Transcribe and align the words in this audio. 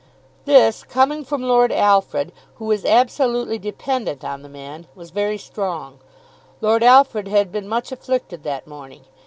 This, 0.45 0.81
coming 0.83 1.23
from 1.23 1.43
Lord 1.43 1.71
Alfred, 1.71 2.31
who 2.55 2.65
was 2.65 2.85
absolutely 2.85 3.59
dependent 3.59 4.25
on 4.25 4.41
the 4.41 4.49
man, 4.49 4.87
was 4.95 5.11
very 5.11 5.37
strong. 5.37 5.99
Lord 6.59 6.81
Alfred 6.81 7.27
had 7.27 7.51
been 7.51 7.67
much 7.67 7.91
afflicted 7.91 8.41
that 8.41 8.65
morning. 8.65 9.05